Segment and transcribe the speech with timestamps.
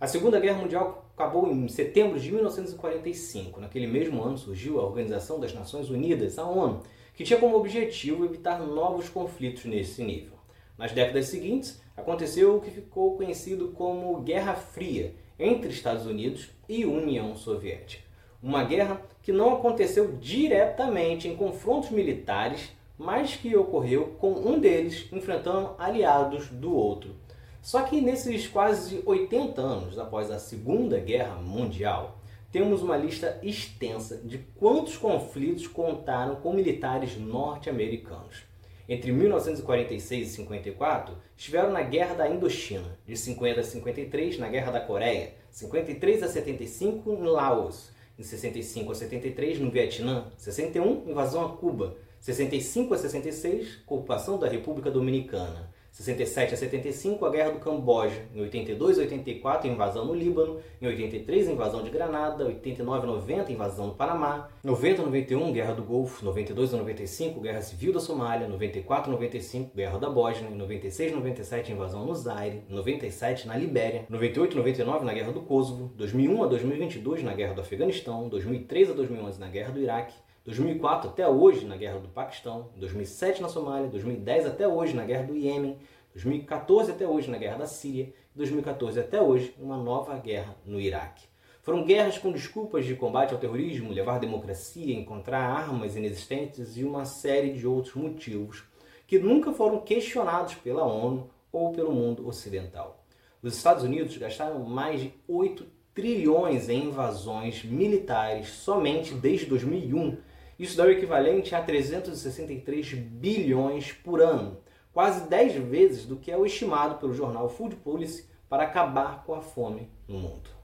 [0.00, 3.60] A Segunda Guerra Mundial acabou em setembro de 1945.
[3.60, 6.80] Naquele mesmo ano surgiu a Organização das Nações Unidas, a ONU,
[7.14, 10.38] que tinha como objetivo evitar novos conflitos nesse nível.
[10.78, 16.86] Nas décadas seguintes, aconteceu o que ficou conhecido como Guerra Fria entre Estados Unidos e
[16.86, 18.02] União Soviética.
[18.42, 25.06] Uma guerra que não aconteceu diretamente em confrontos militares, mas que ocorreu com um deles
[25.12, 27.14] enfrentando aliados do outro.
[27.62, 32.18] Só que nesses quase 80 anos após a Segunda Guerra Mundial,
[32.50, 38.42] temos uma lista extensa de quantos conflitos contaram com militares norte-americanos.
[38.88, 44.72] Entre 1946 e 54, estiveram na Guerra da Indochina, de 50 a 53 na Guerra
[44.72, 51.44] da Coreia, 53 a 75 em Laos, em 65 a 73 no Vietnã, 61 invasão
[51.44, 57.58] a Cuba, 65 a 66 ocupação da República Dominicana, 67 a 75, a Guerra do
[57.58, 58.22] Camboja.
[58.34, 60.60] Em 82 a 84, invasão no Líbano.
[60.80, 62.46] Em 83, invasão de Granada.
[62.46, 64.48] 89 a 90, invasão no Panamá.
[64.62, 66.24] 90 a 91, Guerra do Golfo.
[66.24, 68.48] 92 a 95, Guerra Civil da Somália.
[68.48, 70.48] 94 a 95, Guerra da Bósnia.
[70.48, 72.62] Em 96 a 97, invasão no Zaire.
[72.68, 74.06] 97 na Libéria.
[74.08, 75.92] 98 a 99, na Guerra do Kosovo.
[75.96, 78.28] 2001 a 2022, na Guerra do Afeganistão.
[78.28, 80.14] 2003 a 2011, na Guerra do Iraque.
[80.44, 85.24] 2004 até hoje na guerra do Paquistão, 2007 na Somália, 2010 até hoje na guerra
[85.24, 85.78] do Iêmen,
[86.14, 91.28] 2014 até hoje na guerra da Síria, 2014 até hoje uma nova guerra no Iraque.
[91.62, 97.04] Foram guerras com desculpas de combate ao terrorismo, levar democracia, encontrar armas inexistentes e uma
[97.04, 98.64] série de outros motivos
[99.06, 103.04] que nunca foram questionados pela ONU ou pelo mundo ocidental.
[103.42, 110.16] Os Estados Unidos gastaram mais de 8 trilhões em invasões militares somente desde 2001
[110.60, 114.58] isso dá o equivalente a 363 bilhões por ano,
[114.92, 119.34] quase 10 vezes do que é o estimado pelo jornal Food Policy para acabar com
[119.34, 120.59] a fome no mundo.